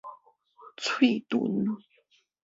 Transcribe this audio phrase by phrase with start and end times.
[0.77, 1.77] 喙脣